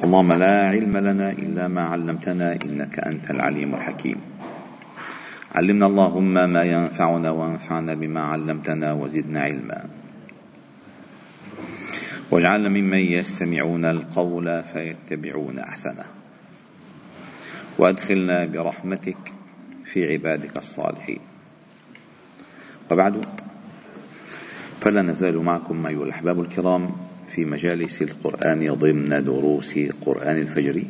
اللهم 0.00 0.32
لا 0.32 0.68
علم 0.68 0.96
لنا 0.96 1.30
إلا 1.30 1.68
ما 1.68 1.82
علمتنا 1.82 2.52
إنك 2.64 2.98
أنت 3.00 3.30
العليم 3.30 3.74
الحكيم. 3.74 4.16
علمنا 5.54 5.86
اللهم 5.86 6.34
ما 6.34 6.62
ينفعنا 6.62 7.30
وانفعنا 7.30 7.94
بما 7.94 8.20
علمتنا 8.20 8.92
وزدنا 8.92 9.40
علما. 9.40 9.84
واجعلنا 12.30 12.68
ممن 12.68 12.98
يستمعون 12.98 13.84
القول 13.84 14.62
فيتبعون 14.62 15.58
أحسنه. 15.58 16.04
وأدخلنا 17.78 18.44
برحمتك 18.44 19.32
في 19.84 20.12
عبادك 20.12 20.56
الصالحين. 20.56 21.20
وبعد 22.90 23.24
فلا 24.80 25.02
نزال 25.02 25.38
معكم 25.38 25.86
أيها 25.86 26.04
الأحباب 26.04 26.40
الكرام. 26.40 27.09
في 27.30 27.44
مجالس 27.44 28.02
القرآن 28.02 28.74
ضمن 28.74 29.24
دروس 29.24 29.78
قرآن 30.06 30.38
الفجر. 30.38 30.82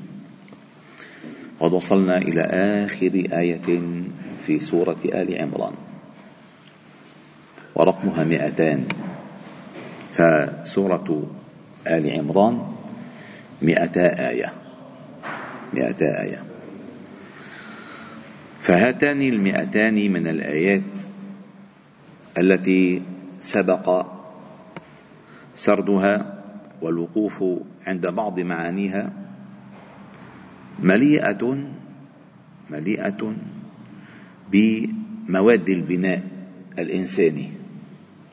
قد 1.61 1.73
وصلنا 1.73 2.19
إلى 2.19 2.43
آخر 2.85 3.13
آية 3.33 3.69
في 4.47 4.61
سورة 4.61 4.97
آل 5.05 5.29
عمران 5.37 5.73
ورقمها 7.75 8.25
مئتان. 8.25 8.89
فسورة 10.13 11.31
آل 11.87 12.11
عمران 12.11 12.55
مئتا 13.63 14.29
آية 14.29 14.53
مئتا 15.75 16.23
آية. 16.23 16.41
فهاتان 18.61 19.23
المئتان 19.23 20.13
من 20.13 20.27
الآيات 20.27 20.93
التي 22.39 23.03
سبق 23.41 24.20
سردها 25.61 26.43
والوقوف 26.83 27.45
عند 27.87 28.07
بعض 28.07 28.41
معانيها 28.41 29.13
مليئة 30.83 31.69
مليئة 32.71 33.37
بمواد 34.53 35.69
البناء 35.69 36.23
الإنساني. 36.79 37.49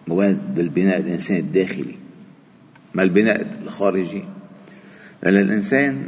مواد 0.08 0.60
البناء 0.60 1.00
الإنساني 1.00 1.40
الداخلي. 1.40 1.96
ما 2.96 3.04
البناء 3.04 3.48
الخارجي؟ 3.64 4.24
لأن 5.24 5.38
الإنسان 5.38 6.08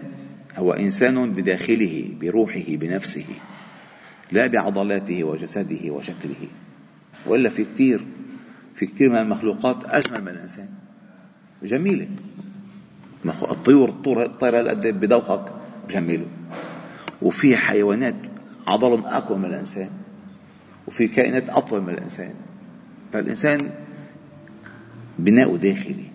هو 0.56 0.74
إنسان 0.74 1.32
بداخله 1.34 2.10
بروحه 2.22 2.66
بنفسه 2.68 3.26
لا 4.32 4.48
بعضلاته 4.48 5.24
وجسده 5.24 5.92
وشكله 5.92 6.48
وإلا 7.26 7.50
في 7.50 7.64
كثير 7.64 8.02
في 8.76 8.86
كثير 8.86 9.10
من 9.10 9.18
المخلوقات 9.18 9.78
أجمل 9.86 10.22
من 10.22 10.28
الإنسان. 10.28 10.70
جميلة. 11.64 12.08
الطيور 13.26 13.90
الطير 13.90 14.56
قد 14.56 14.88
بدوخك؟ 14.88 15.46
جميلة. 15.90 16.26
وفي 17.22 17.58
حيوانات 17.58 18.16
عضلهم 18.68 19.06
أقوى 19.06 19.38
من 19.38 19.46
الإنسان. 19.46 19.90
وفي 20.88 21.08
كائنات 21.08 21.50
أطول 21.50 21.82
من 21.82 21.94
الإنسان. 21.94 22.34
فالإنسان 23.14 23.70
بناء 25.20 25.56
داخلي. 25.56 26.06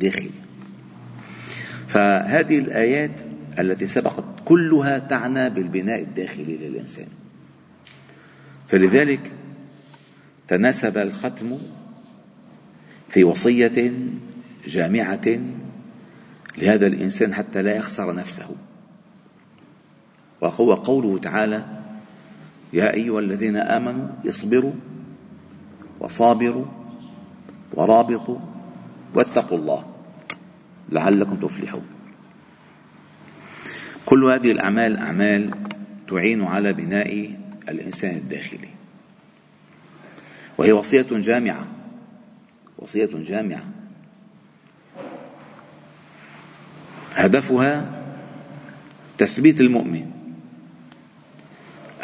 داخلي. 0.00 0.30
فهذه 1.88 2.58
الآيات 2.58 3.20
التي 3.58 3.86
سبقت 3.86 4.24
كلها 4.44 4.98
تعنى 4.98 5.50
بالبناء 5.50 6.02
الداخلي 6.02 6.56
للإنسان. 6.56 7.06
فلذلك 8.68 9.32
تناسب 10.48 10.98
الختم 10.98 11.58
في 13.08 13.24
وصية 13.24 13.92
جامعة 14.66 15.40
لهذا 16.58 16.86
الإنسان 16.86 17.34
حتى 17.34 17.62
لا 17.62 17.76
يخسر 17.76 18.14
نفسه. 18.14 18.48
وهو 20.40 20.74
قوله 20.74 21.18
تعالى 21.18 21.66
يا 22.72 22.94
أيها 22.94 23.20
الذين 23.20 23.56
آمنوا 23.56 24.08
اصبروا 24.28 24.72
وصابروا 26.00 26.64
ورابطوا 27.74 28.38
واتقوا 29.14 29.58
الله 29.58 29.84
لعلكم 30.88 31.36
تفلحون. 31.36 31.86
كل 34.06 34.24
هذه 34.24 34.50
الأعمال 34.50 34.96
أعمال 34.96 35.54
تعين 36.08 36.42
على 36.42 36.72
بناء 36.72 37.38
الإنسان 37.68 38.16
الداخلي. 38.16 38.68
وهي 40.58 40.72
وصية 40.72 41.06
جامعة 41.10 41.66
وصية 42.78 43.10
جامعة. 43.12 43.64
هدفها 47.16 48.02
تثبيت 49.18 49.60
المؤمن 49.60 50.10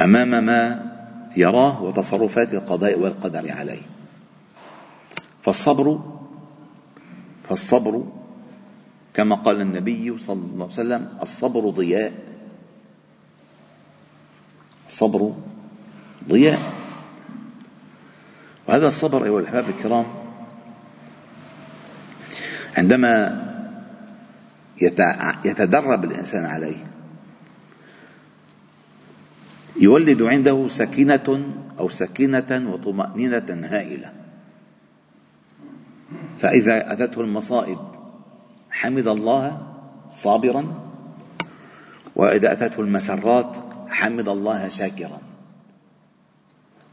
أمام 0.01 0.45
ما 0.45 0.93
يراه 1.37 1.83
وتصرفات 1.83 2.55
القضاء 2.55 2.99
والقدر 2.99 3.53
عليه. 3.53 3.83
فالصبر 5.45 6.01
فالصبر 7.49 8.07
كما 9.15 9.37
قال 9.37 9.61
النبي 9.61 10.19
صلى 10.19 10.35
الله 10.35 10.65
عليه 10.65 10.75
وسلم 10.75 11.09
الصبر 11.23 11.71
ضياء. 11.71 12.13
الصبر 14.89 15.33
ضياء. 16.29 16.73
وهذا 18.69 18.89
الصبر 18.89 19.25
أيها 19.25 19.41
الأحباب 19.41 19.69
الكرام 19.69 20.07
عندما 22.77 23.52
يتدرب 25.45 26.05
الإنسان 26.05 26.45
عليه. 26.45 26.87
يولد 29.81 30.23
عنده 30.23 30.69
سكينة 30.69 31.55
أو 31.79 31.89
سكينة 31.89 32.73
وطمأنينة 32.73 33.67
هائلة. 33.71 34.13
فإذا 36.41 36.93
أتته 36.93 37.21
المصائب 37.21 37.79
حمد 38.71 39.09
الله 39.09 39.63
صابرا 40.15 40.65
وإذا 42.17 42.53
أتته 42.53 42.81
المسرات 42.81 43.57
حمد 43.89 44.29
الله 44.29 44.69
شاكرا. 44.69 45.21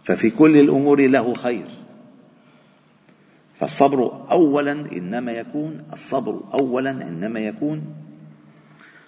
ففي 0.04 0.30
كل 0.30 0.58
الأمور 0.58 1.08
له 1.08 1.34
خير. 1.34 1.79
فالصبر 3.60 4.32
اولا 4.32 4.72
إنما 4.72 5.32
يكون 5.32 5.84
الصبر 5.94 6.42
اولا 6.54 6.92
إنما 6.92 7.40
يكون 7.40 7.96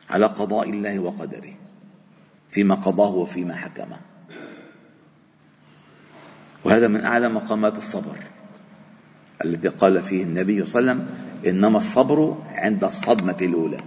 على 0.09 0.25
قضاء 0.25 0.69
الله 0.69 0.99
وقدره 0.99 1.53
فيما 2.49 2.75
قضاه 2.75 3.09
وفيما 3.09 3.55
حكمه. 3.55 3.97
وهذا 6.65 6.87
من 6.87 7.03
اعلى 7.05 7.29
مقامات 7.29 7.77
الصبر 7.77 8.17
الذي 9.45 9.67
قال 9.67 10.03
فيه 10.03 10.23
النبي 10.23 10.65
صلى 10.65 10.79
الله 10.79 10.91
عليه 10.91 11.01
وسلم 11.01 11.17
إنما 11.47 11.77
الصبر 11.77 12.37
عند 12.51 12.83
الصدمة 12.83 13.37
الأولى. 13.41 13.79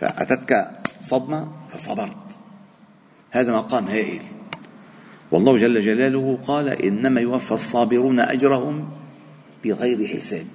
فأتتك 0.00 0.70
صدمة 1.00 1.52
فصبرت. 1.72 2.38
هذا 3.30 3.52
مقام 3.52 3.88
هائل. 3.88 4.22
والله 5.32 5.58
جل 5.58 5.80
جلاله 5.80 6.38
قال 6.46 6.68
إنما 6.68 7.20
يوفى 7.20 7.52
الصابرون 7.52 8.20
أجرهم 8.20 8.90
بغير 9.64 10.08
حساب. 10.08 10.46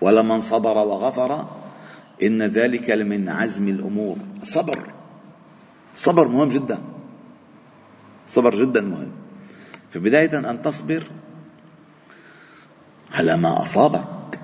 ولمن 0.00 0.40
صبر 0.40 0.76
وغفر 0.78 1.48
إن 2.22 2.42
ذلك 2.42 2.90
لمن 2.90 3.28
عزم 3.28 3.68
الأمور. 3.68 4.16
الصبر 4.42 4.78
صبر 5.96 6.28
مهم 6.28 6.48
جدا. 6.48 6.78
صبر 8.28 8.64
جدا 8.64 8.80
مهم. 8.80 9.12
فبدايه 9.90 10.38
أن 10.38 10.62
تصبر 10.62 11.10
على 13.12 13.36
ما 13.36 13.62
أصابك. 13.62 14.40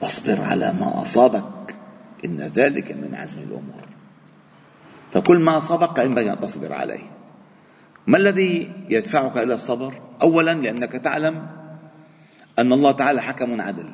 واصبر 0.00 0.40
على 0.40 0.72
ما 0.72 1.02
أصابك. 1.02 1.74
إن 2.24 2.40
ذلك 2.40 2.92
من 2.92 3.14
عزم 3.14 3.40
الأمور. 3.42 3.89
فكل 5.12 5.38
ما 5.38 5.56
أصابك 5.56 5.98
ينبغي 5.98 6.32
أن 6.32 6.40
تصبر 6.40 6.72
عليه. 6.72 7.02
ما 8.06 8.16
الذي 8.16 8.72
يدفعك 8.88 9.36
إلى 9.36 9.54
الصبر؟ 9.54 9.94
أولا 10.22 10.54
لأنك 10.54 10.92
تعلم 10.92 11.46
أن 12.58 12.72
الله 12.72 12.92
تعالى 12.92 13.22
حكم 13.22 13.60
عدل. 13.60 13.88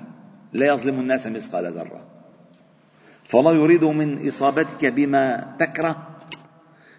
لا 0.52 0.66
يظلم 0.66 1.00
الناس 1.00 1.26
مثقال 1.26 1.72
ذرة. 1.72 2.04
فالله 3.24 3.54
يريد 3.54 3.84
من 3.84 4.28
إصابتك 4.28 4.84
بما 4.84 5.56
تكره 5.58 5.96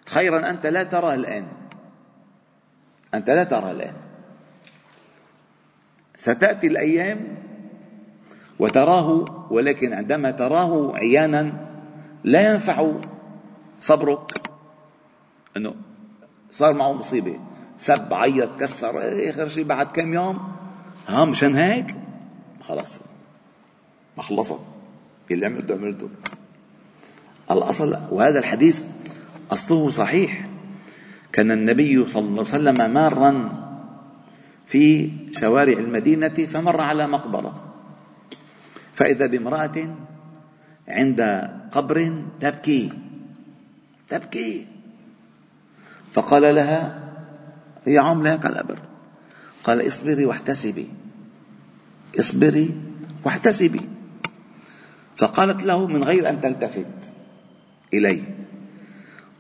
خيرا 0.06 0.50
أنت 0.50 0.66
لا 0.66 0.84
تراه 0.84 1.14
الآن. 1.14 1.48
أنت 3.14 3.30
لا 3.30 3.44
تراه 3.44 3.72
الآن. 3.72 3.94
ستأتي 6.18 6.68
الأيام 6.68 7.38
وتراه 8.60 9.26
ولكن 9.52 9.94
عندما 9.94 10.32
تراه 10.32 10.96
عيانا 10.96 11.54
لا 12.24 12.52
ينفع 12.52 12.92
صبرك 13.80 14.42
إنه 15.58 15.76
صار 16.52 16.74
معه 16.74 16.94
مصيبة. 16.94 17.40
سب 17.78 18.14
عيط 18.14 18.60
كسر. 18.60 18.94
آخر 19.30 19.48
شيء 19.48 19.64
بعد 19.64 19.86
كم 19.86 20.14
يوم؟ 20.14 20.40
ها 21.08 21.26
مشان 21.26 21.56
هيك؟ 21.56 21.96
خلاص. 22.68 23.00
ما 24.18 24.24
خلصت. 24.24 24.60
اللي 25.32 25.46
عملته 25.46 25.74
عملته. 25.74 26.10
الأصل 27.52 27.98
وهذا 28.12 28.40
الحديث 28.40 28.86
أصله 29.52 29.90
صحيح. 29.90 30.48
كان 31.32 31.52
النبي 31.52 32.08
صلى 32.08 32.22
الله 32.22 32.46
عليه 32.48 32.50
وسلم 32.50 32.94
مارا 32.94 33.50
في 34.68 35.12
شوارع 35.32 35.78
المدينة 35.80 36.46
فمر 36.46 36.82
على 36.82 37.08
مقبرة. 37.08 37.56
فإذا 38.94 39.26
بامرأة 39.26 39.96
عند 40.88 41.22
قبر 41.72 42.24
تبكي. 42.40 43.07
تبكي. 44.10 44.68
فقال 46.14 46.56
لها 46.56 47.04
هي 47.86 47.98
عاملة 47.98 48.34
هيك 48.34 48.46
على 48.46 48.56
القبر 48.56 48.80
قال 49.64 49.88
اصبري 49.88 50.26
واحتسبي. 50.26 50.88
اصبري 52.20 52.82
واحتسبي. 53.26 53.82
فقالت 55.18 55.64
له 55.64 55.88
من 55.88 56.04
غير 56.04 56.30
أن 56.30 56.42
تلتفت 56.42 57.12
إليه 57.94 58.24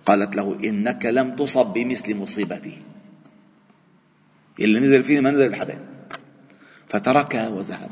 قالت 0.06 0.36
له 0.36 0.60
إنك 0.64 1.06
لم 1.06 1.36
تصب 1.36 1.74
بمثل 1.74 2.16
مصيبتي. 2.16 2.82
اللي 4.60 4.80
نزل 4.80 5.04
فيني 5.04 5.22
ما 5.22 5.32
نزل 5.32 5.56
حدا 5.56 5.86
فتركها 6.90 7.50
وذهب. 7.50 7.92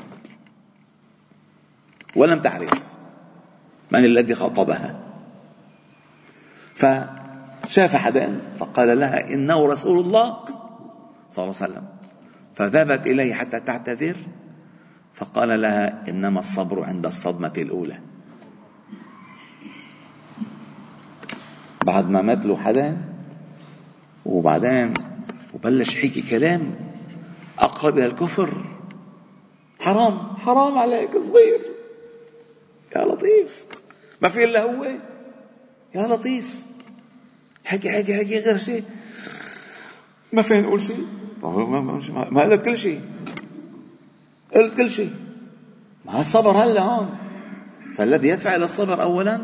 ولم 2.16 2.40
تعرف 2.42 2.74
من 3.92 4.06
الذي 4.06 4.36
خاطبها. 4.36 5.05
فشاف 6.76 7.96
حدا 7.96 8.42
فقال 8.60 9.00
لها 9.00 9.34
إنه 9.34 9.68
رسول 9.68 10.06
الله 10.06 10.46
صلى 11.30 11.44
الله 11.44 11.56
عليه 11.62 11.74
وسلم. 11.74 11.88
فذهبت 12.56 13.08
إليه 13.08 13.34
حتى 13.34 13.60
تعتذر 13.60 14.18
فقال 15.14 15.62
لها 15.62 16.10
إنما 16.10 16.40
الصبر 16.40 16.84
عند 16.84 17.06
الصدمة 17.06 17.54
الأولى. 17.58 18.00
بعد 21.86 22.10
ما 22.10 22.22
مات 22.22 22.46
له 22.46 22.58
حدا 22.58 22.98
وبعدين 24.26 24.94
وبلش 25.54 25.96
يحكي 25.96 26.22
كلام 26.22 26.76
أقرب 27.60 27.98
إلى 27.98 28.06
الكفر. 28.06 28.66
حرام 29.80 30.18
حرام 30.38 30.78
عليك 30.78 31.12
صغير. 31.12 31.62
يا 32.96 33.06
لطيف. 33.06 33.66
ما 34.22 34.30
في 34.30 34.44
إلا 34.44 34.64
هو. 34.64 35.15
يا 35.96 36.08
لطيف. 36.08 36.62
حكي 37.66 37.90
حكي 37.90 38.14
حكي 38.18 38.40
غير 38.40 38.58
شيء. 38.58 38.84
ما 40.34 40.42
فين 40.42 40.64
نقول 40.64 40.82
شيء. 40.82 41.08
ما 42.32 42.42
قلت 42.44 42.66
كل 42.66 42.78
شيء. 42.78 43.02
قلت 44.56 44.78
كل 44.78 44.92
شيء. 44.92 45.14
ما 46.06 46.20
الصبر 46.20 46.52
هلا 46.52 46.82
هون. 46.82 47.10
فالذي 47.96 48.28
يدفع 48.28 48.56
إلى 48.56 48.64
الصبر 48.64 49.02
اولا 49.02 49.40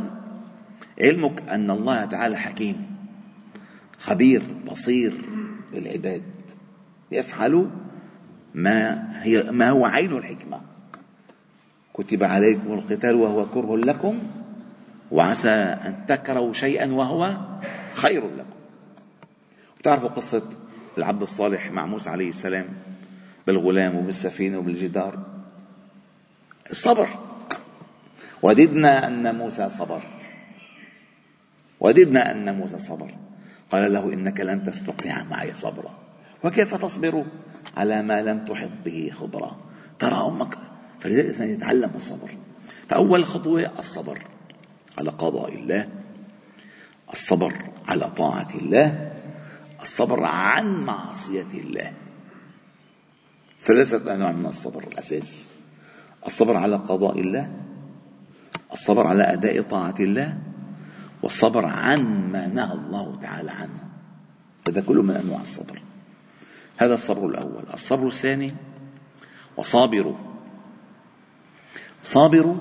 علمك 1.01 1.41
أن 1.49 1.71
الله 1.71 2.05
تعالى 2.05 2.37
حكيم. 2.37 2.85
خبير 3.99 4.41
بصير 4.67 5.13
بالعباد 5.73 6.23
يفعل 7.11 7.69
ما 8.55 9.09
هي 9.23 9.51
ما 9.51 9.69
هو 9.69 9.85
عين 9.85 10.11
الحكمة. 10.11 10.61
كتب 11.93 12.23
عليكم 12.23 12.73
القتال 12.73 13.15
وهو 13.15 13.45
كره 13.45 13.77
لكم. 13.77 14.19
وعسى 15.11 15.49
أن 15.49 16.05
تكرهوا 16.07 16.53
شيئا 16.53 16.93
وهو 16.93 17.37
خير 17.93 18.23
لكم. 18.25 18.49
وتعرفوا 19.79 20.09
قصة 20.09 20.41
العبد 20.97 21.21
الصالح 21.21 21.71
مع 21.71 21.85
موسى 21.85 22.09
عليه 22.09 22.29
السلام 22.29 22.67
بالغلام 23.47 23.95
وبالسفينة 23.95 24.57
وبالجدار؟ 24.57 25.19
الصبر. 26.71 27.07
وددنا 28.41 29.07
أن 29.07 29.35
موسى 29.35 29.69
صبر. 29.69 30.01
وددنا 31.79 32.31
أن 32.31 32.55
موسى 32.55 32.79
صبر. 32.79 33.11
قال 33.71 33.93
له 33.93 34.13
إنك 34.13 34.39
لن 34.39 34.63
تستطيع 34.63 35.23
معي 35.23 35.53
صبرا. 35.53 35.93
وكيف 36.43 36.75
تصبر؟ 36.75 37.25
على 37.77 38.01
ما 38.01 38.21
لم 38.21 38.45
تحط 38.45 38.71
به 38.85 39.11
خبرا. 39.19 39.57
ترى 39.99 40.27
أمك 40.27 40.57
فلذلك 40.99 41.25
الانسان 41.25 41.49
يتعلم 41.49 41.91
الصبر. 41.95 42.29
فأول 42.89 43.25
خطوة 43.25 43.79
الصبر. 43.79 44.19
على 44.97 45.09
قضاء 45.09 45.55
الله 45.55 45.89
الصبر 47.13 47.53
على 47.87 48.09
طاعة 48.09 48.47
الله 48.55 49.11
الصبر 49.81 50.23
عن 50.23 50.83
معصية 50.83 51.51
الله. 51.53 51.93
ثلاثة 53.59 54.13
أنواع 54.15 54.31
من 54.31 54.45
الصبر 54.45 54.83
الأساس 54.83 55.45
الصبر 56.25 56.57
على 56.57 56.75
قضاء 56.75 57.19
الله 57.19 57.51
الصبر 58.73 59.07
على 59.07 59.23
أداء 59.23 59.61
طاعة 59.61 59.95
الله 59.99 60.37
والصبر 61.21 61.65
عن 61.65 62.31
ما 62.31 62.47
نهى 62.47 62.73
الله 62.73 63.19
تعالى 63.21 63.51
عنه. 63.51 63.83
هذا 64.67 64.81
كله 64.81 65.01
من 65.01 65.15
أنواع 65.15 65.41
الصبر. 65.41 65.81
هذا 66.77 66.93
الصبر 66.93 67.25
الأول. 67.25 67.63
الصبر 67.73 68.07
الثاني 68.07 68.53
وصابروا. 69.57 70.15
صابروا 72.03 72.57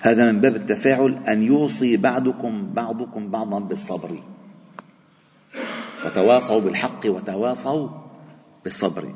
هذا 0.00 0.32
من 0.32 0.40
باب 0.40 0.56
التفاعل 0.56 1.26
أن 1.28 1.42
يوصي 1.42 1.96
بعضكم 1.96 2.72
بعضكم 2.74 3.30
بعضا 3.30 3.58
بالصبر. 3.58 4.22
وتواصوا 6.06 6.60
بالحق 6.60 7.06
وتواصوا 7.06 7.88
بالصبر. 8.64 9.14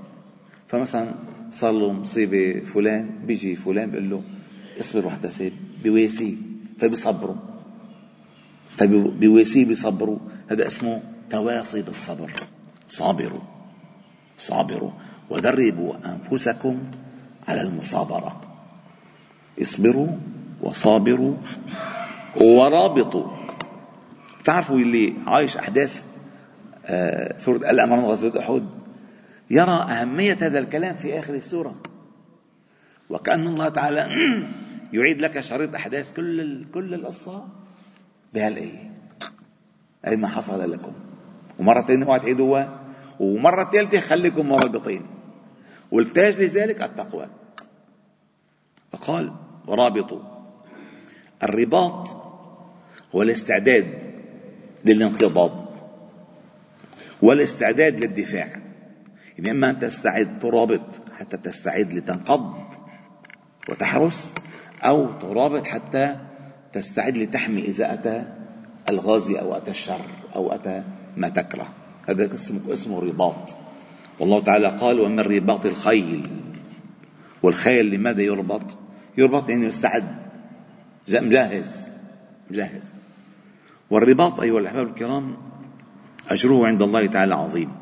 فمثلا 0.68 1.14
صار 1.50 1.72
له 1.72 1.92
مصيبة 1.92 2.60
فلان 2.74 3.10
بيجي 3.26 3.56
فلان 3.56 3.90
بيقول 3.90 4.10
له 4.10 4.22
اصبر 4.80 5.06
واحتسب 5.06 5.52
بواسيه 5.84 6.34
فبيصبروا. 6.78 7.36
فبواسيه 8.76 9.64
بيصبروا. 9.64 10.18
هذا 10.50 10.66
اسمه 10.66 11.02
تواصي 11.30 11.82
بالصبر. 11.82 12.30
صابروا. 12.88 13.40
صابروا. 14.38 14.90
ودربوا 15.30 15.94
أنفسكم 16.06 16.78
على 17.48 17.60
المصابرة. 17.60 18.40
اصبروا 19.62 20.08
وصابروا 20.62 21.36
ورابطوا. 22.36 23.26
تعرفوا 24.44 24.76
اللي 24.76 25.14
عايش 25.26 25.56
أحداث 25.56 26.04
آه، 26.86 27.36
سورة 27.36 27.56
الامر 27.56 28.10
غزوه 28.10 28.40
أحد؟ 28.40 28.66
يرى 29.50 29.72
أهمية 29.72 30.38
هذا 30.40 30.58
الكلام 30.58 30.96
في 30.96 31.18
آخر 31.18 31.34
السورة. 31.34 31.74
وكأن 33.10 33.46
الله 33.46 33.68
تعالى 33.68 34.08
يعيد 34.92 35.20
لك 35.20 35.40
شريط 35.40 35.74
أحداث 35.74 36.12
كل 36.12 36.64
كل 36.74 36.94
القصة 36.94 37.48
بهالآية 38.34 38.92
أي 40.06 40.16
ما 40.16 40.28
حصل 40.28 40.72
لكم. 40.72 40.92
ومرة 41.58 41.86
ثانية 41.86 42.06
اوعى 42.06 42.20
تعيدوها. 42.20 42.80
ومرة 43.20 43.70
ثالثة 43.70 44.00
خليكم 44.00 44.48
مرابطين. 44.48 45.02
والتاج 45.90 46.40
لذلك 46.40 46.82
التقوى. 46.82 47.26
فقال 48.92 49.32
ورابطوا. 49.66 50.31
الرباط 51.42 52.08
هو 53.14 53.22
الاستعداد 53.22 53.86
للانقضاض 54.84 55.62
والاستعداد 57.22 58.00
للدفاع. 58.00 58.46
يعني 59.38 59.50
إما 59.50 59.70
أن 59.70 59.78
تستعد 59.78 60.38
ترابط 60.40 60.80
حتى 61.18 61.36
تستعد 61.36 61.92
لتنقض 61.92 62.54
وتحرس 63.68 64.34
أو 64.82 65.12
ترابط 65.12 65.64
حتى 65.64 66.16
تستعد 66.72 67.16
لتحمي 67.16 67.60
إذا 67.60 67.92
أتى 67.92 68.24
الغازي 68.88 69.40
أو 69.40 69.56
أتى 69.56 69.70
الشر 69.70 70.00
أو 70.34 70.52
أتى 70.52 70.82
ما 71.16 71.28
تكره. 71.28 71.68
هذا 72.08 72.34
اسمه 72.34 72.72
اسمه 72.72 73.00
رباط. 73.00 73.56
والله 74.20 74.40
تعالى 74.40 74.68
قال 74.68 75.00
ومن 75.00 75.20
رباط 75.20 75.66
الخيل. 75.66 76.30
والخيل 77.42 77.90
لماذا 77.90 78.22
يربط؟ 78.22 78.76
يربط 79.18 79.48
يعني 79.48 79.66
يستعد 79.66 80.21
مجهز 81.08 81.90
مجهز. 82.50 82.92
والرباط 83.90 84.40
أيها 84.40 84.58
الأحباب 84.58 84.86
الكرام 84.86 85.36
أجره 86.28 86.66
عند 86.66 86.82
الله 86.82 87.06
تعالى 87.06 87.34
عظيم. 87.34 87.72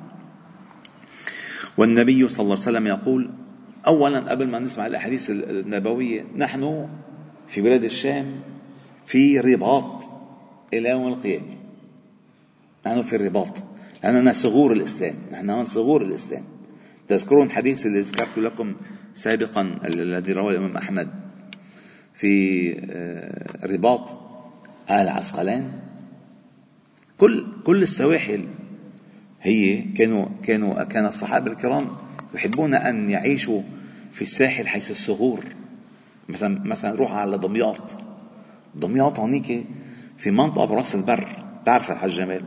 والنبي 1.77 2.29
صلى 2.29 2.41
الله 2.41 2.55
عليه 2.55 2.62
وسلم 2.62 2.87
يقول 2.87 3.31
اولا 3.87 4.19
قبل 4.19 4.49
ما 4.49 4.59
نسمع 4.59 4.87
الأحاديث 4.87 5.31
النبوية 5.31 6.25
نحن 6.37 6.89
في 7.49 7.61
بلاد 7.61 7.85
الشام 7.85 8.41
في 9.07 9.41
رباط 9.41 10.05
إلى 10.75 10.89
يوم 10.89 11.09
القيامة. 11.09 11.57
نحن 12.87 13.03
في 13.03 13.17
الرباط 13.17 13.65
لأننا 14.05 14.33
صغور 14.33 14.73
الإسلام. 14.73 15.15
نحن 15.33 15.65
صغور 15.65 16.03
الإسلام. 16.03 16.45
تذكرون 17.09 17.47
الحديث 17.47 17.87
اللي 17.87 18.00
ذكرت 18.00 18.39
لكم 18.39 18.75
سابقا 19.15 19.81
الذي 19.85 20.33
رواه 20.33 20.50
الإمام 20.50 20.77
أحمد. 20.77 21.20
في 22.21 22.77
آه، 22.91 23.67
رباط 23.67 24.17
أهل 24.91 25.09
عسقلان. 25.09 25.71
كل 27.19 27.47
كل 27.65 27.83
السواحل 27.83 28.47
هي 29.43 29.83
كانوا 29.83 30.27
كانوا 30.43 30.83
كان 30.83 31.07
الصحابة 31.07 31.50
الكرام 31.50 31.89
يحبون 32.35 32.75
أن 32.75 33.11
يعيشوا 33.11 33.62
في 34.12 34.23
الساحل 34.23 34.67
حيث 34.67 34.91
الصخور 34.91 35.45
مثلا 36.29 36.61
مثلا 36.65 36.95
روح 36.95 37.12
على 37.12 37.39
دمياط. 37.39 37.81
دمياط 38.75 39.19
هونيك 39.19 39.65
في 40.19 40.31
منطقة 40.31 40.65
براس 40.65 40.95
البر. 40.95 41.27
بعرف 41.67 41.91
الحاج 41.91 42.11
جمال 42.11 42.43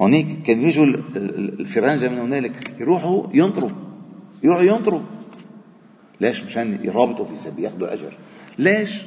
هونيك 0.00 0.42
كان 0.42 0.62
يجوا 0.62 0.86
الفرنجة 0.86 2.08
من 2.08 2.18
هنالك 2.18 2.74
يروحوا 2.80 3.26
ينطروا. 3.34 3.70
يروحوا 4.42 4.64
ينطروا. 4.64 5.02
ليش؟ 6.20 6.44
مشان 6.44 6.78
يرابطوا 6.84 7.24
في 7.24 7.36
سبيل 7.36 7.64
ياخذوا 7.64 7.86
الأجر. 7.86 8.12
ليش؟ 8.58 9.02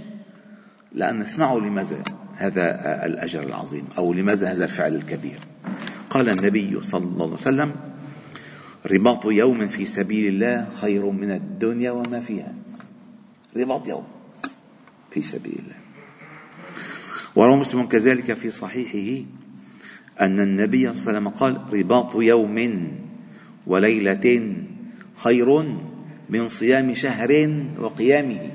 لأن 0.92 1.22
اسمعوا 1.22 1.62
لماذا 1.62 2.04
هذا 2.36 2.66
الأجر 3.06 3.44
العظيم 3.44 3.84
أو 3.98 4.14
لماذا 4.14 4.52
هذا 4.52 4.66
الفعل 4.66 4.96
الكبير. 4.96 5.40
قال 6.10 6.30
النبي 6.30 6.82
صلى 6.82 7.04
الله 7.04 7.26
عليه 7.26 7.34
وسلم 7.34 7.76
رباط 8.86 9.26
يوم 9.26 9.68
في 9.68 9.86
سبيل 9.86 10.34
الله 10.34 10.68
خير 10.70 11.12
من 11.12 11.32
الدنيا 11.32 11.92
وما 11.92 12.20
فيها. 12.20 12.54
رباط 13.58 13.88
يوم 13.88 14.08
في 15.12 15.22
سبيل 15.22 15.60
الله. 15.60 15.76
وروى 17.36 17.58
مسلم 17.58 17.86
كذلك 17.86 18.34
في 18.34 18.52
صحيحه 18.52 19.26
أن 20.22 20.40
النبي 20.40 20.84
صلى 20.84 20.92
الله 20.92 21.02
عليه 21.02 21.12
وسلم 21.12 21.28
قال 21.30 21.74
رباط 21.74 22.16
يوم 22.16 22.88
وليلة 23.68 24.54
خير 25.16 25.66
من 26.30 26.48
صيام 26.48 26.94
شهر 26.94 27.64
وقيامه. 27.80 28.52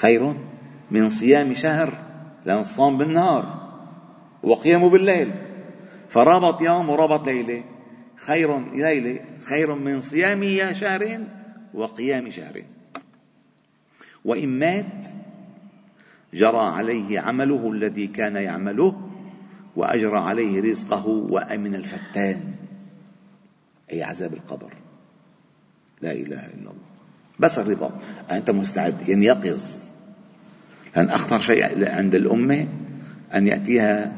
خير 0.00 0.34
من 0.90 1.08
صيام 1.08 1.54
شهر 1.54 1.92
لأن 2.44 2.58
الصوم 2.58 2.98
بالنهار 2.98 3.70
وقيامه 4.42 4.90
بالليل. 4.90 5.34
فرابط 6.08 6.62
يوم 6.62 6.90
وربط 6.90 7.26
ليلة. 7.26 7.64
خير 8.16 8.58
ليلة 8.70 9.20
خير 9.48 9.74
من 9.74 10.00
صيام 10.00 10.72
شهر 10.72 11.20
وقيام 11.74 12.30
شهر 12.30 12.62
وإن 14.24 14.48
مات 14.48 15.06
جرى 16.34 16.60
عليه 16.60 17.20
عمله 17.20 17.72
الذي 17.72 18.06
كان 18.06 18.36
يعمله 18.36 19.10
وأجرى 19.76 20.18
عليه 20.18 20.62
رزقه 20.62 21.06
وأمن 21.06 21.74
الفتان. 21.74 22.54
أي 23.92 24.02
عذاب 24.02 24.32
القبر. 24.32 24.72
لا 26.00 26.12
إله 26.12 26.46
إلا 26.46 26.70
الله. 26.70 26.74
بس 27.38 27.58
الرضا 27.58 27.98
أنت 28.30 28.50
مستعد؟ 28.50 29.08
يعني 29.08 29.26
يقظ 29.26 29.89
لأن 30.96 31.10
أخطر 31.10 31.38
شيء 31.38 31.88
عند 31.90 32.14
الأمة 32.14 32.68
أن 33.34 33.46
يأتيها 33.46 34.12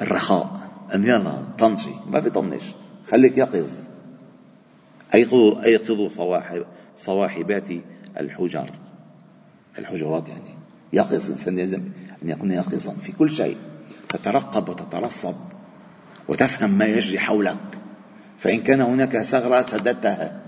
الرخاء 0.00 0.60
أن 0.94 1.04
يلا 1.04 1.42
طنشي 1.58 1.90
ما 2.10 2.20
في 2.20 2.30
طنش 2.30 2.62
خليك 3.10 3.38
يقظ. 3.38 3.70
أيقظوا 5.14 5.64
أيقظوا 5.64 6.08
صواحب 6.08 6.64
صواحبات 6.96 7.70
الحجر 8.20 8.70
الحجرات 9.78 10.28
يعني. 10.28 10.54
يقظ 10.92 11.24
الإنسان 11.24 11.56
لازم 11.56 11.80
أن 12.22 12.30
يكون 12.30 12.50
يقظا 12.50 12.92
في 12.92 13.12
كل 13.12 13.34
شيء. 13.34 13.56
تترقب 14.08 14.68
وتترصد 14.68 15.36
وتفهم 16.28 16.70
ما 16.70 16.84
يجري 16.84 17.18
حولك. 17.18 17.56
فإن 18.38 18.62
كان 18.62 18.80
هناك 18.80 19.22
ثغرة 19.22 19.62
سددتها 19.62 20.42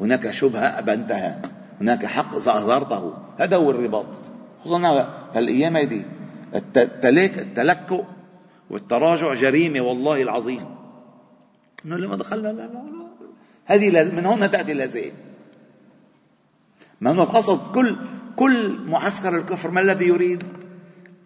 هناك 0.00 0.30
شبهة 0.30 0.78
أبنتها 0.78 1.42
هناك 1.80 2.06
حق 2.06 2.36
ظهرته 2.36 3.14
هذا 3.38 3.56
هو 3.56 3.70
الرباط. 3.70 4.35
خصوصا 4.66 5.08
هالأيام 5.34 5.76
هذه 5.76 6.04
التلكؤ 6.76 8.04
والتراجع 8.70 9.34
جريمة 9.34 9.80
والله 9.80 10.22
العظيم. 10.22 10.64
إنه 11.84 11.96
لما 11.96 12.16
دخلنا 12.16 12.48
لا 12.48 12.52
لا 12.52 12.72
لا. 12.72 13.06
هذه 13.64 14.12
من 14.12 14.26
هنا 14.26 14.46
تأتي 14.46 14.72
اللازمة 14.72 15.12
ما 17.00 17.10
هو 17.10 17.22
القصد 17.22 17.72
كل 17.74 17.96
كل 18.36 18.78
معسكر 18.86 19.38
الكفر 19.38 19.70
ما 19.70 19.80
الذي 19.80 20.04
يريد؟ 20.04 20.42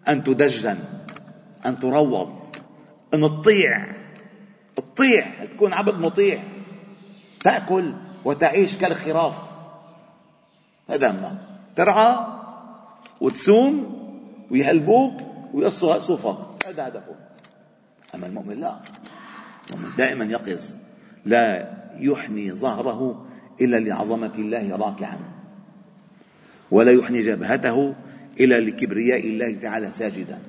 أن 0.07 0.23
تدجن 0.23 0.77
أن 1.65 1.79
تروض 1.79 2.33
أن 3.13 3.21
تطيع 3.21 3.87
تطيع 4.75 5.45
تكون 5.45 5.73
عبد 5.73 5.95
مطيع 5.95 6.43
تأكل 7.43 7.93
وتعيش 8.25 8.77
كالخراف. 8.77 9.37
هذا 10.89 11.11
ما 11.11 11.37
ترعى 11.75 12.15
وتصوم 13.21 14.01
ويهلبوك 14.51 15.13
ويقصوا 15.53 15.99
صوفك 15.99 16.37
هذا 16.67 16.87
هدفه. 16.87 17.15
أما 18.15 18.27
المؤمن 18.27 18.59
لا. 18.59 18.81
المؤمن 19.69 19.95
دائما 19.95 20.25
يقظ 20.25 20.75
لا 21.25 21.73
يحني 21.99 22.51
ظهره 22.51 23.25
إلا 23.61 23.77
لعظمة 23.77 24.33
الله 24.37 24.75
راكعا. 24.75 25.19
ولا 26.71 26.91
يحني 26.91 27.21
جبهته 27.21 27.95
إلا 28.39 28.59
لكبرياء 28.59 29.27
الله 29.27 29.55
تعالى 29.55 29.91
ساجدا. 29.91 30.39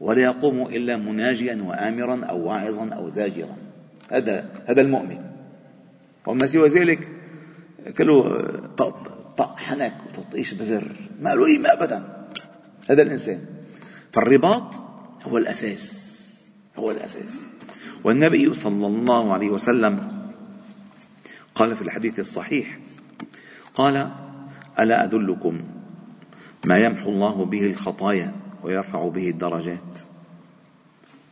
ولا 0.00 0.22
يقوم 0.22 0.62
إلا 0.62 0.96
مناجيا 0.96 1.62
وآمرا 1.62 2.24
أو 2.24 2.48
واعظا 2.48 2.88
أو 2.88 3.08
زاجرا. 3.08 3.56
هذا 4.10 4.50
هذا 4.66 4.80
المؤمن. 4.80 5.20
وما 6.26 6.46
سوى 6.46 6.68
ذلك 6.68 7.08
كله 7.98 8.22
طق 9.38 9.56
حنك 9.56 9.94
وتطيش 10.06 10.54
بزر. 10.54 10.92
ما 11.20 11.34
له 11.34 11.44
قيمة 11.44 11.72
أبدا. 11.72 12.26
هذا 12.90 13.02
الإنسان. 13.02 13.40
فالرباط 14.12 14.74
هو 15.22 15.38
الأساس. 15.38 16.08
هو 16.76 16.90
الأساس. 16.90 17.46
والنبي 18.04 18.54
صلى 18.54 18.86
الله 18.86 19.32
عليه 19.32 19.50
وسلم 19.50 20.22
قال 21.54 21.76
في 21.76 21.82
الحديث 21.82 22.18
الصحيح 22.18 22.78
قال 23.74 24.10
ألا 24.78 25.04
أدلكم 25.04 25.60
ما 26.64 26.78
يمحو 26.78 27.10
الله 27.10 27.44
به 27.44 27.66
الخطايا 27.66 28.32
ويرفع 28.62 29.08
به 29.08 29.30
الدرجات؟ 29.30 29.98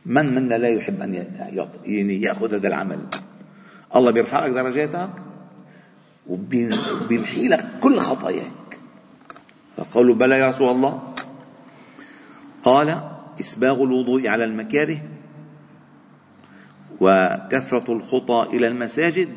من 0.07 0.35
منا 0.35 0.55
لا 0.55 0.69
يحب 0.69 1.03
أن 1.03 1.15
يعني 1.85 2.23
يأخذ 2.23 2.55
هذا 2.55 2.69
العمل؟ 2.69 2.99
الله 3.97 4.11
بيرفع 4.11 4.47
لك 4.47 4.53
درجاتك 4.53 5.11
وبيمحي 6.27 7.49
لك 7.49 7.67
كل 7.87 7.99
خطاياك. 7.99 8.79
فقالوا 9.77 10.15
بلى 10.15 10.39
يا 10.39 10.49
رسول 10.51 10.71
الله. 10.71 11.15
قال 12.63 13.03
إسباغ 13.41 13.83
الوضوء 13.83 14.29
على 14.29 14.45
المكاره 14.45 15.01
وكثرة 17.01 17.93
الخطى 17.93 18.47
إلى 18.53 18.67
المساجد 18.67 19.29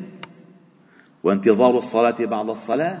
وانتظار 1.24 1.78
الصلاة 1.78 2.24
بعد 2.26 2.48
الصلاة 2.50 2.98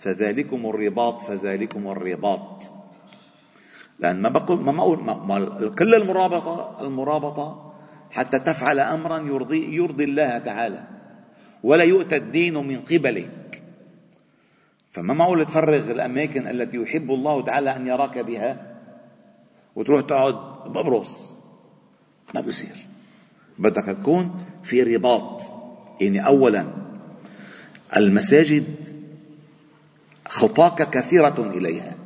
فذلكم 0.00 0.66
الرباط 0.66 1.22
فذلكم 1.22 1.88
الرباط. 1.88 2.64
لأن 3.98 4.22
ما 4.22 4.28
بقول 4.28 4.60
ما 4.60 4.72
ما 4.72 5.14
ما 5.14 5.68
كل 5.78 5.94
المرابطة 5.94 6.76
المرابطة 6.80 7.72
حتى 8.12 8.38
تفعل 8.38 8.80
أمرا 8.80 9.18
يرضي 9.18 9.74
يرضي 9.74 10.04
الله 10.04 10.38
تعالى 10.38 10.84
ولا 11.62 11.84
يؤتى 11.84 12.16
الدين 12.16 12.66
من 12.66 12.80
قبلك 12.80 13.43
فما 14.94 15.14
معقول 15.14 15.46
تفرغ 15.46 15.90
الأماكن 15.90 16.46
التي 16.46 16.76
يحب 16.76 17.10
الله 17.10 17.44
تعالى 17.44 17.76
أن 17.76 17.86
يراك 17.86 18.18
بها؟ 18.18 18.76
وتروح 19.76 20.06
تقعد 20.06 20.34
ببرص. 20.70 21.34
ما 22.34 22.40
بيصير. 22.40 22.86
بدك 23.58 23.84
تكون 23.84 24.44
في 24.62 24.82
رباط. 24.82 25.42
يعني 26.00 26.26
أولا 26.26 26.66
المساجد 27.96 28.64
خطاك 30.26 30.90
كثيرة 30.90 31.50
إليها. 31.56 31.96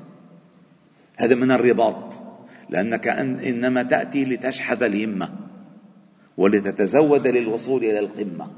هذا 1.16 1.34
من 1.34 1.50
الرباط. 1.50 2.14
لأنك 2.70 3.08
إنما 3.08 3.82
تأتي 3.82 4.24
لتشحذ 4.24 4.82
الهمة 4.82 5.30
ولتتزود 6.36 7.26
للوصول 7.26 7.84
إلى 7.84 7.98
القمة. 7.98 8.50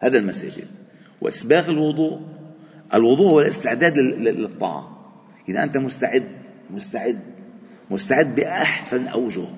هذا 0.00 0.18
المساجد. 0.18 0.66
وإسباغ 1.20 1.70
الوضوء 1.70 2.20
الوضوء 2.94 3.30
هو 3.30 3.40
الاستعداد 3.40 3.98
للطاعة. 3.98 4.98
إذا 5.48 5.64
أنت 5.64 5.76
مستعد 5.76 6.28
مستعد 6.70 7.20
مستعد 7.90 8.34
بأحسن 8.34 9.06
أوجه. 9.08 9.48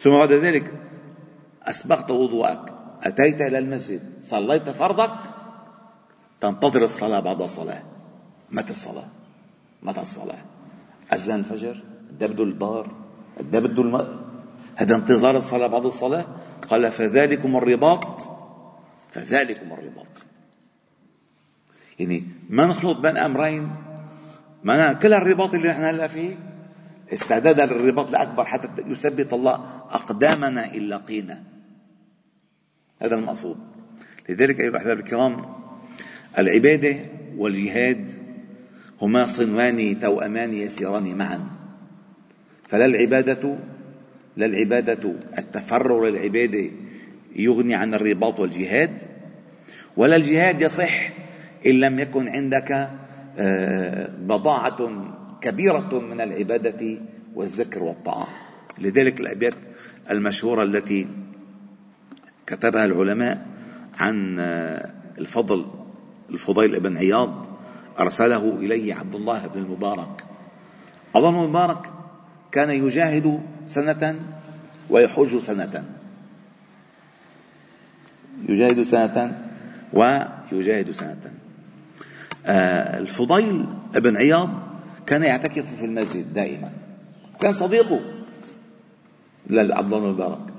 ثم 0.00 0.10
بعد 0.10 0.32
ذلك 0.32 0.72
أسبغت 1.62 2.10
وضوءك. 2.10 2.74
أتيت 3.02 3.40
إلى 3.40 3.58
المسجد. 3.58 4.00
صليت 4.22 4.70
فرضك. 4.70 5.14
تنتظر 6.40 6.82
الصلاة 6.82 7.20
بعد 7.20 7.42
الصلاة. 7.42 7.82
متى 8.50 8.70
الصلاة؟ 8.70 9.08
متى 9.82 10.00
الصلاة؟ 10.00 10.38
أذان 11.12 11.38
الفجر؟ 11.38 11.82
ده 12.20 12.26
بده 12.26 12.44
الظهر 12.44 12.90
ده 13.40 13.60
بده 13.60 13.82
الم... 13.82 14.22
هذا 14.76 14.94
انتظار 14.94 15.36
الصلاة 15.36 15.66
بعد 15.66 15.84
الصلاة؟ 15.84 16.24
قال 16.70 16.92
فذلكم 16.92 17.56
الرباط. 17.56 18.20
فذلكم 19.12 19.72
الرباط. 19.72 20.31
يعني 22.02 22.24
ما 22.50 22.66
نخلط 22.66 22.98
بين 22.98 23.16
أمرين. 23.16 23.70
ما 24.64 24.92
كل 24.92 25.12
الرباط 25.12 25.54
اللي 25.54 25.68
نحن 25.68 25.84
هلأ 25.84 26.06
فيه 26.06 26.36
استعداد 27.12 27.60
للرباط 27.60 28.08
الأكبر 28.08 28.44
حتى 28.44 28.68
يثبت 28.86 29.32
الله 29.32 29.54
أقدامنا 29.90 30.74
إن 30.74 30.88
لقينا. 30.88 31.42
هذا 33.02 33.14
المقصود. 33.14 33.56
لذلك 34.28 34.60
أيها 34.60 34.68
الأحباب 34.68 34.98
الكرام 34.98 35.44
العبادة 36.38 36.96
والجهاد 37.36 38.10
هما 39.02 39.24
صنوان 39.26 40.00
توأمان 40.00 40.54
يسيران 40.54 41.18
معا. 41.18 41.50
فلا 42.68 42.86
العبادة 42.86 43.58
لا 44.36 44.46
العبادة 44.46 45.14
التفرغ 45.38 46.08
للعبادة 46.08 46.70
يغني 47.36 47.74
عن 47.74 47.94
الرباط 47.94 48.40
والجهاد 48.40 49.02
ولا 49.96 50.16
الجهاد 50.16 50.62
يصح 50.62 51.21
إن 51.66 51.80
لم 51.80 51.98
يكن 51.98 52.28
عندك 52.28 52.90
آه، 53.38 54.08
بضاعة 54.18 54.90
كبيرة 55.40 55.98
من 55.98 56.20
العبادة 56.20 56.98
والذكر 57.34 57.82
والطاعة. 57.82 58.26
لذلك 58.78 59.20
الأبيات 59.20 59.54
المشهورة 60.10 60.62
التي 60.62 61.08
كتبها 62.46 62.84
العلماء 62.84 63.46
عن 63.98 64.38
آه، 64.38 64.90
الفضل 65.18 65.66
الفضيل 66.30 66.80
بن 66.80 66.96
عياض 66.96 67.46
أرسله 67.98 68.56
إليه 68.56 68.94
عبد 68.94 69.14
الله 69.14 69.46
بن 69.46 69.60
المبارك. 69.60 70.24
عبد 71.14 71.24
الله 71.24 71.44
المبارك 71.44 71.90
كان 72.52 72.70
يجاهد 72.70 73.40
سنة 73.68 74.20
ويحج 74.90 75.38
سنة. 75.38 75.84
يجاهد 78.48 78.82
سنة 78.82 79.48
ويجاهد 79.92 80.90
سنة. 80.90 81.41
الفضيل 82.46 83.66
بن 83.94 84.16
عياض 84.16 84.50
كان 85.06 85.22
يعتكف 85.22 85.74
في 85.74 85.84
المسجد 85.84 86.34
دائما. 86.34 86.70
كان 87.40 87.52
صديقه. 87.52 88.00
لعبد 89.50 89.92
الله 89.92 90.08
المبارك 90.08 90.52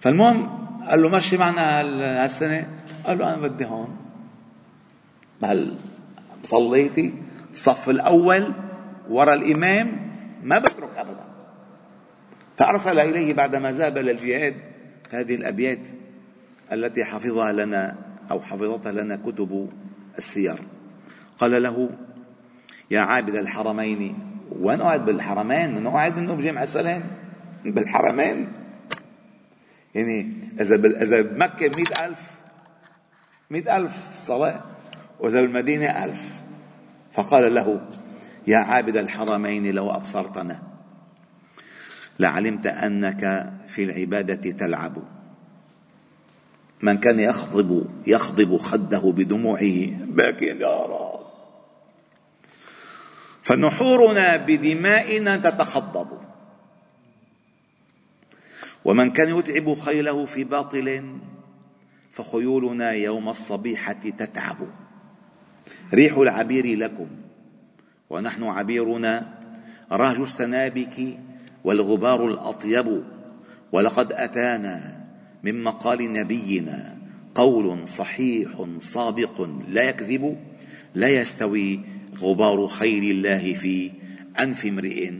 فالمهم 0.00 0.48
قال 0.88 1.02
له 1.02 1.08
مشي 1.08 1.36
معنا 1.36 1.80
هالسنة. 2.24 2.68
قال 3.06 3.18
له 3.18 3.34
أنا 3.34 3.48
بدي 3.48 3.64
هون. 3.64 3.96
بهال 5.42 5.74
صليتي. 6.44 7.14
الصف 7.50 7.90
الأول 7.90 8.52
ورا 9.10 9.34
الإمام 9.34 10.12
ما 10.42 10.58
بترك 10.58 10.90
أبدا. 10.96 11.24
فأرسل 12.56 12.98
إليه 12.98 13.34
بعدما 13.34 13.72
ذهب 13.72 13.98
للجهاد 13.98 14.54
هذه 15.10 15.34
الأبيات 15.34 15.88
التي 16.72 17.04
حفظها 17.04 17.52
لنا 17.52 17.96
أو 18.30 18.40
حفظتها 18.40 18.92
لنا 18.92 19.16
كتب 19.16 19.68
السير. 20.18 20.62
قال 21.38 21.62
له 21.62 21.90
يا 22.90 23.00
عابد 23.00 23.34
الحرمين 23.34 24.18
وين 24.60 24.82
قاعد 24.82 25.04
بالحرمين 25.04 25.74
من 25.74 25.88
قاعد 25.88 26.16
منه 26.16 26.34
بجامع 26.34 26.62
السلام 26.62 27.02
بالحرمين. 27.64 28.52
يعني 29.94 30.32
إذا 30.60 31.02
إذا 31.02 31.20
بمكة 31.22 31.70
مئة 31.76 32.06
ألف 32.06 32.30
مئة 33.50 33.76
ألف 33.76 34.18
صلاة 34.20 34.60
وإذا 35.20 35.40
بالمدينة 35.40 36.04
ألف. 36.04 36.42
فقال 37.12 37.54
له 37.54 37.80
يا 38.46 38.58
عابد 38.58 38.96
الحرمين 38.96 39.74
لو 39.74 39.90
أبصرتنا 39.90 40.62
لعلمت 42.18 42.66
أنك 42.66 43.52
في 43.66 43.84
العبادة 43.84 44.50
تلعب. 44.50 44.96
من 46.82 46.98
كان 46.98 47.18
يخضب 47.18 47.86
يخضب 48.06 48.56
خده 48.56 49.12
بدموعه 49.16 49.86
باكي 50.00 50.46
يا 50.46 50.78
رب. 50.86 51.11
فنحورنا 53.42 54.36
بدمائنا 54.36 55.36
تتخضب. 55.36 56.08
ومن 58.84 59.10
كان 59.10 59.38
يتعب 59.38 59.74
خيله 59.74 60.26
في 60.26 60.44
باطل 60.44 61.18
فخيولنا 62.10 62.90
يوم 62.92 63.28
الصبيحة 63.28 64.10
تتعب. 64.18 64.56
ريح 65.94 66.16
العبير 66.16 66.76
لكم 66.76 67.08
ونحن 68.10 68.42
عبيرنا 68.44 69.38
رهج 69.92 70.20
السنابك 70.20 71.18
والغبار 71.64 72.26
الأطيب. 72.26 73.04
ولقد 73.72 74.12
أتانا 74.12 75.02
من 75.42 75.62
مقال 75.62 76.12
نبينا 76.12 76.98
قول 77.34 77.88
صحيح 77.88 78.66
صادق 78.78 79.50
لا 79.68 79.82
يكذب 79.82 80.36
لا 80.94 81.08
يستوي 81.08 81.80
غبار 82.18 82.66
خير 82.66 83.02
الله 83.02 83.54
في 83.54 83.92
أنف 84.40 84.66
امرئ 84.66 85.12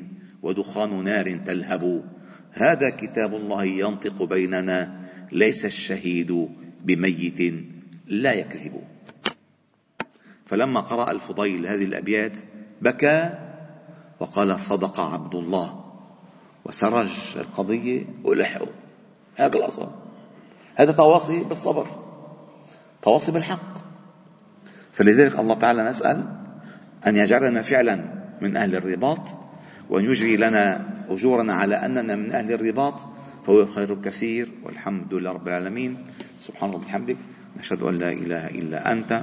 ودخان 0.43 1.05
نار 1.05 1.37
تلهب. 1.47 2.05
هذا 2.53 2.91
كتاب 2.91 3.35
الله 3.35 3.65
ينطق 3.65 4.23
بيننا 4.23 5.01
ليس 5.33 5.65
الشهيد 5.65 6.49
بميت 6.85 7.55
لا 8.07 8.33
يكذب. 8.33 8.81
فلما 10.47 10.81
قرأ 10.81 11.11
الفضيل 11.11 11.67
هذه 11.67 11.85
الأبيات 11.85 12.37
بكى 12.83 13.31
وقال 14.21 14.61
صدق 14.61 15.01
عبد 15.01 15.35
الله. 15.35 15.85
وسرج 16.65 17.11
القضية 17.37 18.05
ولحقه. 18.25 18.69
هذا 19.37 19.59
الأصل. 19.59 19.89
هذا 20.75 20.93
تواصي 20.93 21.45
بالصبر 21.45 21.87
تواصي 23.03 23.33
بالحق. 23.33 23.73
فلذلك 24.93 25.39
الله 25.39 25.55
تعالى 25.55 25.89
نسأل 25.89 26.42
أن 27.07 27.17
يجعلنا 27.17 27.63
فعلا 27.63 28.05
من 28.41 28.57
أهل 28.57 28.75
الرباط 28.77 29.29
وأن 29.91 30.05
يجري 30.05 30.37
لنا 30.37 30.89
أجورنا 31.09 31.55
على 31.55 31.75
أننا 31.75 32.17
من 32.17 32.33
أهل 32.33 32.53
الرباط 32.53 33.01
فهو 33.47 33.67
خير 33.67 33.95
كثير 34.03 34.49
والحمد 34.65 35.15
لله 35.15 35.31
رب 35.33 35.49
العالمين. 35.49 35.97
سبحان 36.41 36.71
الله 36.71 36.81
وبحمدك 36.81 37.17
نشهد 37.59 37.83
أن 37.83 37.99
لا 37.99 38.13
إله 38.13 38.47
إلا 38.47 38.93
أنت 38.93 39.23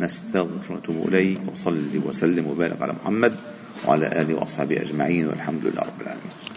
نستغفر 0.00 0.72
ونتوب 0.72 1.08
إليك 1.08 1.40
وصلي 1.52 1.98
وسلم 1.98 2.46
وبارك 2.46 2.82
على 2.82 2.92
محمد 2.92 3.34
وعلى 3.86 4.06
آله 4.06 4.34
وأصحابه 4.34 4.82
أجمعين 4.82 5.26
والحمد 5.28 5.66
لله 5.66 5.82
رب 5.82 6.00
العالمين. 6.00 6.51